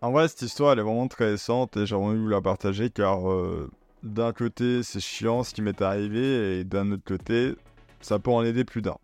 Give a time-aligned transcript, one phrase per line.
[0.00, 2.40] En vrai, cette histoire, elle est vraiment très récente et j'ai envie de vous la
[2.40, 3.68] partager car euh,
[4.04, 7.56] d'un côté, c'est chiant ce qui m'est arrivé et d'un autre côté,
[8.00, 8.96] ça peut en aider plus d'un.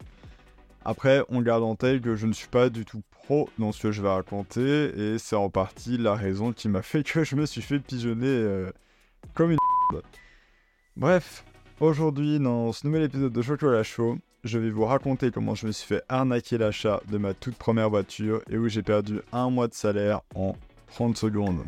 [0.85, 3.83] Après, on garde en tête que je ne suis pas du tout pro dans ce
[3.83, 7.35] que je vais raconter et c'est en partie la raison qui m'a fait que je
[7.35, 8.71] me suis fait pigeonner euh,
[9.35, 9.59] comme une
[10.97, 11.45] Bref,
[11.81, 15.73] aujourd'hui, dans ce nouvel épisode de Chocolat Show, je vais vous raconter comment je me
[15.73, 19.67] suis fait arnaquer l'achat de ma toute première voiture et où j'ai perdu un mois
[19.67, 20.55] de salaire en
[20.95, 21.65] 30 secondes.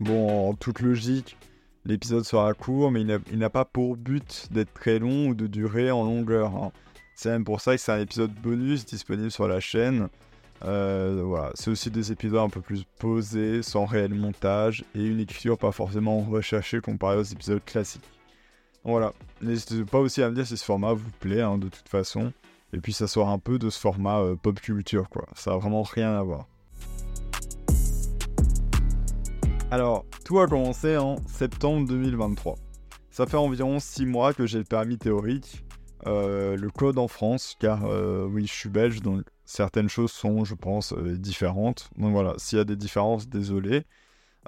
[0.00, 1.36] Bon, en toute logique,
[1.84, 5.90] l'épisode sera court, mais il n'a pas pour but d'être très long ou de durer
[5.90, 6.56] en longueur.
[6.56, 6.72] hein.
[7.14, 10.08] C'est même pour ça que c'est un épisode bonus disponible sur la chaîne.
[10.64, 15.58] Euh, c'est aussi des épisodes un peu plus posés, sans réel montage et une écriture
[15.58, 18.08] pas forcément recherchée comparée aux épisodes classiques.
[18.88, 21.86] Voilà, n'hésitez pas aussi à me dire si ce format vous plaît, hein, de toute
[21.90, 22.32] façon.
[22.72, 25.26] Et puis ça sort un peu de ce format euh, pop culture, quoi.
[25.34, 26.46] Ça a vraiment rien à voir.
[29.70, 32.54] Alors, tout a commencé en septembre 2023.
[33.10, 35.66] Ça fait environ 6 mois que j'ai le permis théorique,
[36.06, 40.46] euh, le code en France, car euh, oui, je suis belge, donc certaines choses sont,
[40.46, 41.90] je pense, différentes.
[41.98, 43.84] Donc voilà, s'il y a des différences, désolé.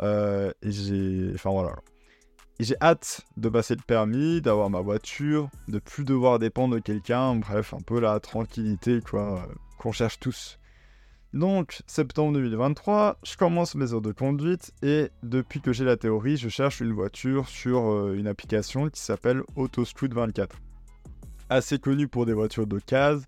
[0.02, 1.30] Et j'ai.
[1.34, 1.74] Enfin voilà.
[2.62, 7.36] J'ai hâte de passer le permis, d'avoir ma voiture, de plus devoir dépendre de quelqu'un.
[7.36, 10.58] Bref, un peu la tranquillité, quoi, euh, qu'on cherche tous.
[11.32, 16.36] Donc, septembre 2023, je commence mes heures de conduite et depuis que j'ai la théorie,
[16.36, 20.54] je cherche une voiture sur euh, une application qui s'appelle Autoscoot 24.
[21.48, 23.24] Assez connue pour des voitures d'occasion.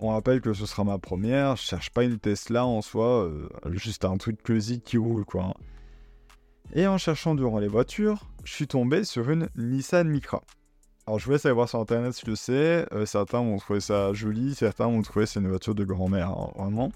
[0.00, 1.56] On rappelle que ce sera ma première.
[1.56, 5.44] Je cherche pas une Tesla en soi, euh, juste un truc cosy qui roule quoi.
[5.44, 5.54] hein.
[6.72, 10.42] Et en cherchant durant les voitures, je suis tombé sur une Nissan Micra.
[11.06, 12.86] Alors je vous laisse aller voir sur internet si je le sais.
[12.92, 16.52] Euh, certains vont trouver ça joli, certains vont trouver c'est une voiture de grand-mère, hein,
[16.56, 16.92] vraiment.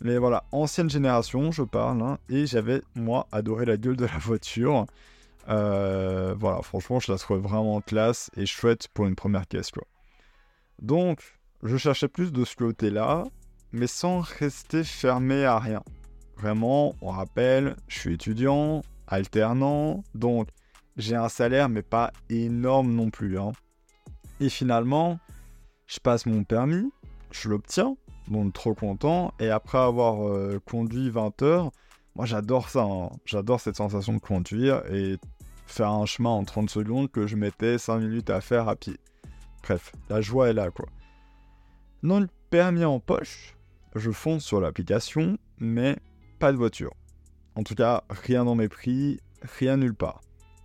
[0.00, 4.18] Mais voilà, ancienne génération, je parle, hein, et j'avais, moi, adoré la gueule de la
[4.18, 4.86] voiture.
[5.48, 9.84] Euh, voilà, franchement, je la trouvais vraiment classe et chouette pour une première caisse, quoi.
[10.82, 13.24] Donc, je cherchais plus de ce côté-là,
[13.72, 15.82] mais sans rester fermé à rien.
[16.36, 20.48] Vraiment, on rappelle, je suis étudiant, alternant, donc
[20.96, 23.38] j'ai un salaire, mais pas énorme non plus.
[23.38, 23.52] hein.
[24.40, 25.18] Et finalement,
[25.86, 26.90] je passe mon permis,
[27.30, 27.96] je l'obtiens,
[28.28, 31.70] donc trop content, et après avoir euh, conduit 20 heures,
[32.14, 33.10] moi j'adore ça, hein.
[33.24, 35.18] j'adore cette sensation de conduire et
[35.66, 38.96] faire un chemin en 30 secondes que je mettais 5 minutes à faire à pied.
[39.62, 40.86] Bref, la joie est là quoi.
[42.02, 43.56] Dans le permis en poche,
[43.94, 45.96] je fonce sur l'application, mais
[46.38, 46.92] pas de voiture.
[47.56, 49.18] En tout cas, rien dans mes prix,
[49.58, 50.20] rien nulle part.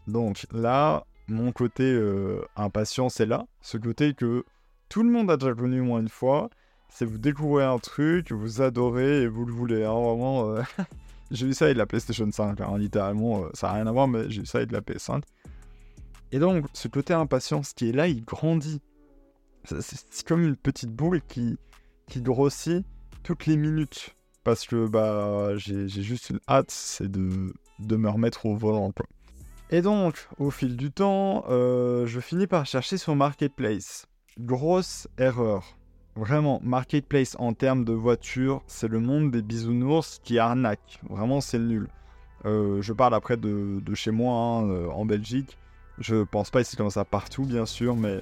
[0.07, 3.45] Donc là, mon côté euh, impatience est là.
[3.61, 4.43] Ce côté que
[4.89, 6.49] tout le monde a déjà connu moins une fois.
[6.89, 9.83] C'est vous découvrez un truc, vous adorez et vous le voulez.
[9.85, 10.61] hein, vraiment, euh,
[11.31, 13.45] j'ai eu ça avec la PlayStation 5, hein, littéralement.
[13.45, 15.23] euh, ça n'a rien à voir, mais j'ai eu ça avec la PS5.
[16.33, 18.81] Et donc, ce côté impatience qui est là, il grandit.
[19.63, 21.57] C'est- C'est c'est comme une petite boule qui,
[22.07, 22.85] qui grossit
[23.23, 24.15] toutes les minutes.
[24.43, 28.91] Parce que bah, j'ai juste une hâte, c'est de, de me remettre au volant.
[29.69, 34.07] Et donc, au fil du temps, euh, je finis par chercher sur Marketplace.
[34.39, 35.77] Grosse erreur.
[36.15, 40.99] Vraiment, Marketplace en termes de voiture, c'est le monde des bisounours qui arnaque.
[41.09, 41.87] Vraiment, c'est nul.
[42.45, 45.57] Euh, je parle après de, de chez moi, hein, euh, en Belgique.
[45.99, 48.21] Je pense pas ici comme ça partout, bien sûr, mais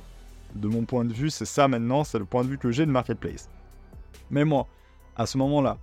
[0.56, 2.86] de mon point de vue, c'est ça maintenant, c'est le point de vue que j'ai
[2.86, 3.50] de Marketplace.
[4.30, 4.68] Mais moi,
[5.16, 5.78] à ce moment-là,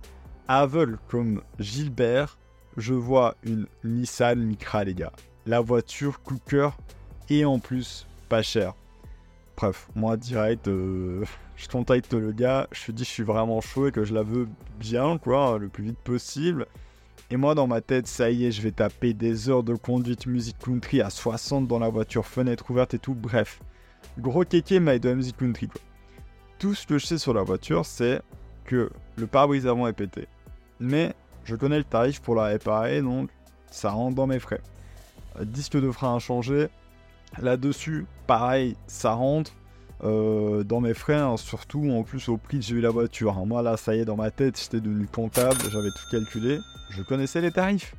[0.47, 2.37] aveugle comme Gilbert,
[2.77, 5.11] je vois une Nissan Micra, les gars.
[5.45, 6.77] La voiture cœur
[7.29, 8.73] et en plus pas cher.
[9.55, 11.25] Bref, moi direct, euh,
[11.55, 14.23] je contacte le gars, je lui dis je suis vraiment chaud et que je la
[14.23, 14.47] veux
[14.79, 16.67] bien, quoi, le plus vite possible.
[17.31, 20.27] Et moi dans ma tête, ça y est, je vais taper des heures de conduite
[20.27, 23.59] musique country à 60 dans la voiture, fenêtre ouverte et tout, bref.
[24.19, 25.81] Gros kéké, mais de musique country, quoi.
[26.59, 28.21] Tout ce que je sais sur la voiture, c'est
[28.65, 30.27] que le pare-brise avant est pété.
[30.79, 31.13] Mais
[31.43, 33.29] je connais le tarif pour la réparer, donc
[33.71, 34.61] ça rentre dans mes frais.
[35.39, 36.69] Euh, disque de frein à changer.
[37.39, 39.51] Là-dessus, pareil, ça rentre
[40.03, 43.37] euh, dans mes frais, hein, surtout en plus au prix que j'ai eu la voiture.
[43.37, 43.45] hein.
[43.45, 46.59] Moi là, ça y est, dans ma tête, j'étais devenu comptable, j'avais tout calculé,
[46.91, 47.95] je connaissais les tarifs.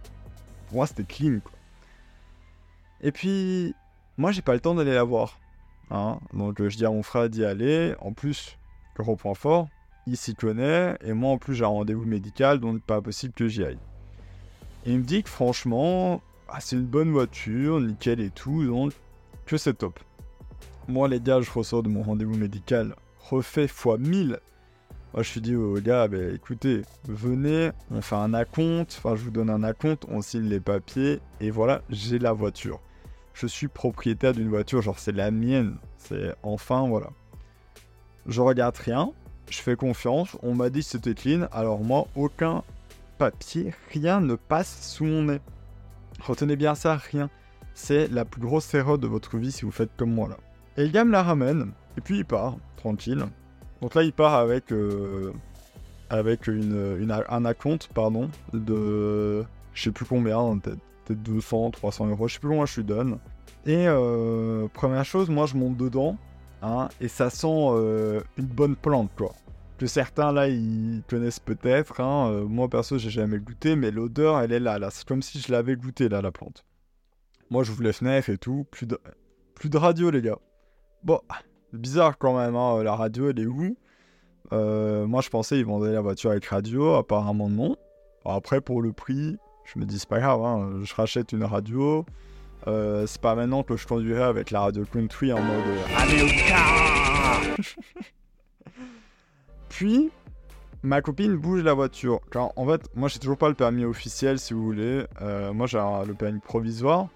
[0.69, 1.41] Pour moi, c'était clean.
[3.01, 3.75] Et puis,
[4.17, 5.39] moi, j'ai pas le temps d'aller la voir.
[5.91, 6.19] hein.
[6.33, 7.95] Donc, je dis à mon frère d'y aller.
[8.01, 8.59] En plus,
[8.97, 9.69] gros point fort,
[10.09, 13.49] il s'y connaît, et moi en plus, j'ai un rendez-vous médical, donc pas possible que
[13.49, 13.79] j'y aille.
[14.87, 18.93] Il me dit que franchement, ah, c'est une bonne voiture, nickel et tout, donc
[19.47, 19.99] que c'est top.
[20.89, 22.95] moi, les gars, je ressors de mon rendez-vous médical
[23.31, 24.41] refait x 1000.
[25.15, 29.25] Moi, je suis dit aux gars, bah, écoutez, venez, on fait un acompte, enfin, je
[29.25, 32.81] vous donne un acompte, on signe les papiers, et voilà, j'ai la voiture.
[33.35, 35.77] Je suis propriétaire d'une voiture, genre, c'est la mienne.
[35.97, 37.11] C'est enfin, voilà.
[38.27, 39.13] Je regarde rien,
[39.51, 42.63] je fais confiance, on m'a dit que c'était clean, alors moi, aucun
[43.19, 45.41] papier, rien ne passe sous mon nez.
[46.21, 47.31] Retenez bien ça, rien.
[47.75, 50.37] C'est la plus grosse erreur de votre vie si vous faites comme moi là.
[50.77, 53.27] Et la ramène, et puis il part, tranquille.
[53.83, 55.33] Donc là, il part avec, euh,
[56.11, 59.45] avec une, un acompte, pardon, de
[59.75, 63.19] je sais plus combien, peut-être 200, 300 euros, je sais plus combien je lui donne.
[63.67, 66.17] Et euh, première chose, moi je monte dedans,
[66.63, 69.35] hein, et ça sent euh, une bonne plante, quoi.
[69.79, 72.01] Que certains là, ils connaissent peut-être.
[72.01, 74.91] Hein, moi perso, j'ai jamais goûté, mais l'odeur, elle est là, là.
[74.91, 76.65] C'est comme si je l'avais goûté, là, la plante.
[77.51, 78.67] Moi, j'ouvre les fenêtres et tout.
[78.71, 78.99] Plus de,
[79.55, 80.39] plus de radio, les gars.
[81.05, 81.21] Bon,
[81.73, 83.77] bizarre quand même, hein, la radio elle est où?
[84.53, 87.77] Euh, Moi je pensais ils vendaient la voiture avec radio, apparemment non.
[88.25, 92.05] Après pour le prix, je me dis c'est pas grave, hein, je rachète une radio.
[92.67, 97.63] Euh, c'est pas maintenant que je conduirai avec la radio country en mode euh, au
[99.69, 100.11] Puis
[100.83, 102.21] ma copine bouge la voiture.
[102.31, 105.05] Car en fait, moi j'ai toujours pas le permis officiel si vous voulez.
[105.55, 107.09] moi j'ai le permis provisoire.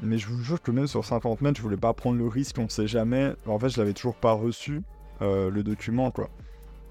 [0.00, 2.58] Mais je vous jure que même sur 50 mètres, je voulais pas prendre le risque,
[2.58, 3.32] on sait jamais.
[3.46, 4.82] En fait, je l'avais toujours pas reçu,
[5.22, 6.28] euh, le document, quoi.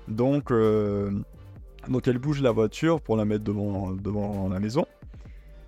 [0.07, 1.12] Donc, euh,
[1.88, 4.86] donc, elle bouge la voiture pour la mettre devant, devant la maison.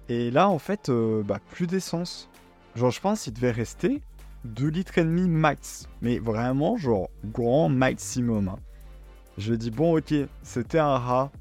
[0.09, 2.29] Et là, en fait, euh, bah, plus d'essence.
[2.75, 4.01] Genre, je pense qu'il devait rester
[4.45, 5.89] 2 litres et demi max.
[6.01, 8.49] Mais vraiment, genre, grand maximum.
[8.49, 8.59] Hein.
[9.37, 10.13] Je dit, bon, ok,
[10.43, 11.31] c'était un rat,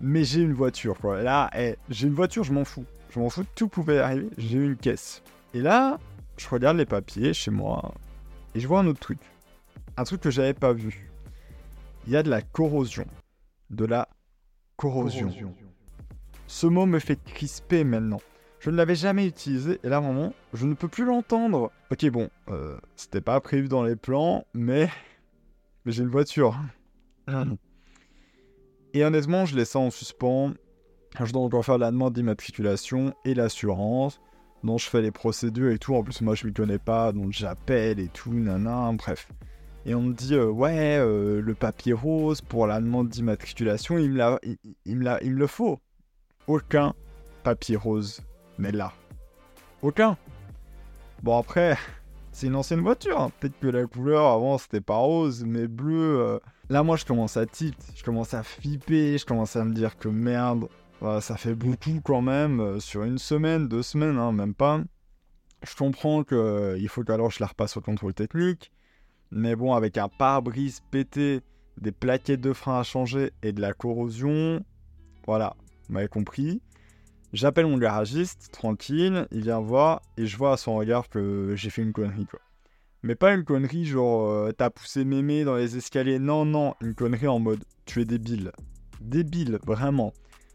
[0.00, 0.96] mais j'ai une voiture.
[1.04, 2.84] Là, eh, j'ai une voiture, je m'en fous.
[3.10, 5.22] Je m'en fous, tout pouvait arriver, j'ai une caisse.
[5.52, 5.98] Et là,
[6.38, 7.92] je regarde les papiers chez moi
[8.54, 9.18] et je vois un autre truc.
[9.96, 11.10] Un truc que j'avais pas vu.
[12.06, 13.06] Il y a de la corrosion.
[13.70, 14.08] De la
[14.76, 15.30] corrosion.
[16.52, 18.20] Ce mot me fait crisper maintenant.
[18.60, 21.72] Je ne l'avais jamais utilisé et là, vraiment, je ne peux plus l'entendre.
[21.90, 24.90] Ok, bon, euh, c'était pas prévu dans les plans, mais,
[25.86, 26.54] mais j'ai une voiture.
[28.92, 30.52] et honnêtement, je laisse ça en suspens.
[31.18, 34.20] Je dois encore faire la demande d'immatriculation et l'assurance
[34.62, 35.94] dont je fais les procédures et tout.
[35.94, 39.26] En plus, moi, je m'y connais pas, donc j'appelle et tout, nanan, bref.
[39.86, 44.10] Et on me dit, euh, ouais, euh, le papier rose pour la demande d'immatriculation, il
[44.10, 45.80] me le faut.
[46.46, 46.94] Aucun
[47.42, 48.22] papier rose
[48.58, 48.92] mais là.
[49.82, 50.16] Aucun.
[51.22, 51.76] Bon, après,
[52.32, 53.20] c'est une ancienne voiture.
[53.20, 53.30] Hein.
[53.40, 56.20] Peut-être que la couleur avant, c'était pas rose, mais bleu.
[56.20, 56.38] Euh.
[56.68, 59.98] Là, moi, je commence à tilt, je commence à flipper, je commence à me dire
[59.98, 60.68] que merde,
[61.20, 64.80] ça fait beaucoup quand même, euh, sur une semaine, deux semaines, hein, même pas.
[65.64, 68.72] Je comprends qu'il euh, faut qu'alors je la repasse au contrôle technique,
[69.30, 71.40] mais bon, avec un pare-brise pété,
[71.80, 74.64] des plaquettes de frein à changer et de la corrosion,
[75.26, 75.56] voilà,
[75.92, 76.60] vous compris.
[77.32, 81.70] J'appelle mon garagiste, tranquille, il vient voir, et je vois à son regard que j'ai
[81.70, 82.40] fait une connerie, quoi.
[83.02, 86.94] Mais pas une connerie genre euh, t'as poussé mémé dans les escaliers, non, non, une
[86.94, 88.52] connerie en mode tu es débile.
[89.00, 90.12] Débile, vraiment.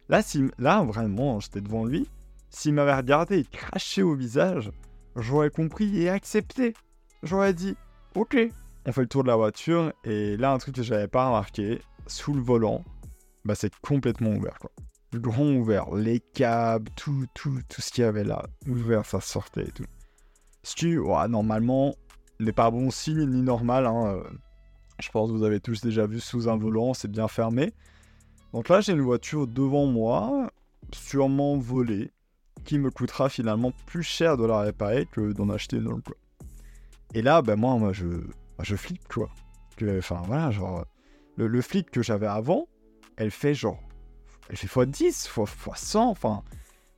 [0.08, 2.08] Là, si, là vraiment, j'étais devant lui.
[2.50, 4.72] S'il m'avait regardé et craché au visage,
[5.18, 6.74] j'aurais compris et accepté.
[7.24, 7.76] J'aurais dit,
[8.16, 8.38] ok.
[8.86, 11.82] On fait le tour de la voiture et là, un truc que j'avais pas remarqué,
[12.06, 12.86] sous le volant,
[13.44, 14.72] bah c'est complètement ouvert quoi.
[15.20, 19.64] Grand ouvert, les câbles, tout, tout, tout ce qu'il y avait là, ouvert, ça sortait
[19.64, 19.86] et tout.
[20.64, 21.96] Ce qui, normalement,
[22.40, 23.86] n'est pas bon signe ni normal.
[23.86, 24.08] Hein.
[24.08, 24.24] Euh,
[25.00, 27.74] je pense que vous avez tous déjà vu sous un volant, c'est bien fermé.
[28.54, 30.52] Donc là, j'ai une voiture devant moi,
[30.94, 32.12] sûrement volée,
[32.66, 36.14] qui me coûtera finalement plus cher de la réparer que d'en acheter une autre.
[37.14, 38.08] Et là, ben moi, moi je,
[38.62, 39.30] je flippe, quoi.
[39.98, 40.86] Enfin, voilà, genre,
[41.36, 42.68] le, le flic que j'avais avant,
[43.16, 43.80] elle fait genre,
[44.50, 46.44] elle fait x10, x100, enfin,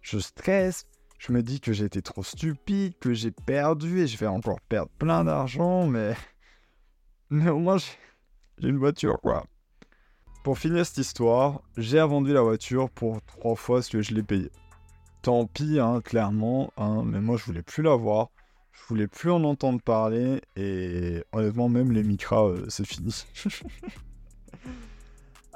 [0.01, 0.85] je stresse,
[1.19, 4.61] je me dis que j'ai été trop stupide, que j'ai perdu et je vais encore
[4.61, 6.15] perdre plein d'argent, mais.
[7.31, 9.45] Mais au moins, j'ai une voiture, quoi.
[10.43, 14.23] Pour finir cette histoire, j'ai vendu la voiture pour trois fois ce que je l'ai
[14.23, 14.49] payé.
[15.21, 18.29] Tant pis, hein, clairement, hein, mais moi je voulais plus la voir,
[18.71, 23.13] je voulais plus en entendre parler, et honnêtement, même les micras, euh, c'est fini.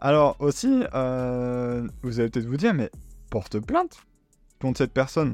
[0.03, 2.91] Alors aussi, euh, vous allez peut-être vous dire, mais
[3.31, 4.01] porte plainte
[4.61, 5.33] contre cette personne.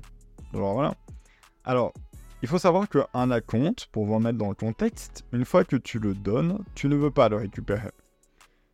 [0.53, 0.93] Alors voilà.
[1.63, 1.91] Alors,
[2.43, 5.97] il faut savoir qu'un acompte, pour vous remettre dans le contexte, une fois que tu
[5.97, 7.89] le donnes, tu ne veux pas le récupérer.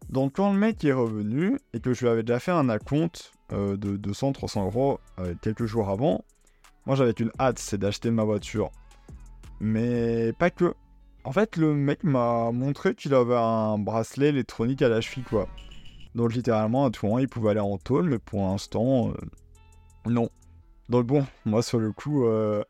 [0.09, 3.31] Donc quand le mec est revenu et que je lui avais déjà fait un acompte
[3.53, 6.25] euh, de 200-300 euros euh, quelques jours avant,
[6.85, 8.69] moi j'avais une hâte, c'est d'acheter ma voiture.
[9.61, 10.73] Mais pas que.
[11.23, 15.47] En fait, le mec m'a montré qu'il avait un bracelet électronique à la cheville, quoi.
[16.15, 20.29] Donc littéralement, à tout moment, il pouvait aller en tôle, mais pour l'instant, euh, non.
[20.87, 22.63] Donc bon, moi sur le coup, euh,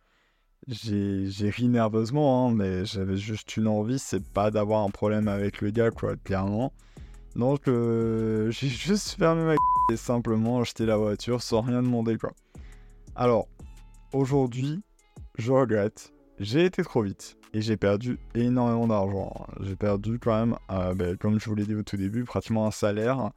[0.68, 5.62] j'ai ri nerveusement, hein, mais j'avais juste une envie, c'est pas d'avoir un problème avec
[5.62, 6.74] le gars, quoi, clairement.
[7.36, 9.56] Donc euh, j'ai juste fermé ma
[9.94, 12.32] et simplement acheté la voiture sans rien demander, quoi.
[13.16, 13.48] Alors,
[14.12, 14.82] aujourd'hui,
[15.38, 19.48] je regrette, j'ai été trop vite et j'ai perdu énormément d'argent.
[19.62, 22.68] J'ai perdu quand même, euh, ben, comme je vous l'ai dit au tout début, pratiquement
[22.68, 23.32] un salaire.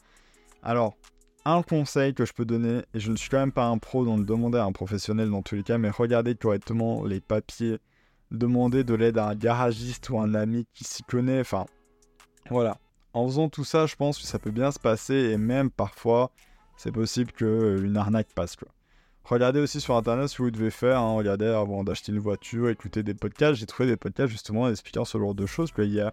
[0.61, 0.97] Alors,
[1.45, 4.05] un conseil que je peux donner, et je ne suis quand même pas un pro,
[4.05, 7.79] donc demander à un professionnel dans tous les cas, mais regardez correctement les papiers,
[8.33, 11.67] demandez de l'aide à un garagiste ou un ami qui s'y connaît, enfin,
[12.51, 12.77] voilà.
[13.13, 16.33] En faisant tout ça, je pense que ça peut bien se passer, et même parfois,
[16.77, 18.69] c'est possible qu'une arnaque passe, quoi.
[19.29, 21.01] Regardez aussi sur internet ce que vous devez faire.
[21.01, 21.13] Hein.
[21.13, 23.57] Regardez avant d'acheter une voiture, écouter des podcasts.
[23.57, 25.71] J'ai trouvé des podcasts justement expliquant ce genre de choses.
[25.77, 26.13] Il y a,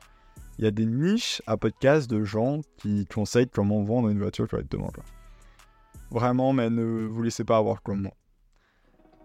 [0.59, 4.49] il y a des niches à podcasts de gens qui conseillent comment vendre une voiture
[4.49, 4.89] correctement.
[4.93, 5.03] Quoi.
[6.11, 8.13] Vraiment, mais ne vous laissez pas avoir comme moi.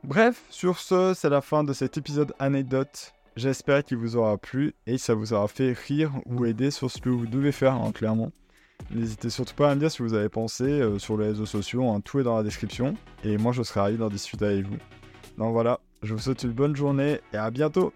[0.04, 3.12] Bref, sur ce, c'est la fin de cet épisode anecdote.
[3.34, 7.00] J'espère qu'il vous aura plu et ça vous aura fait rire ou aider sur ce
[7.00, 8.30] que vous devez faire, hein, clairement.
[8.90, 11.88] N'hésitez surtout pas à me dire si vous avez pensé euh, sur les réseaux sociaux,
[11.88, 12.94] hein, tout est dans la description.
[13.24, 14.78] Et moi je serai ravi d'en discuter avec vous.
[15.38, 17.92] Donc voilà, je vous souhaite une bonne journée et à bientôt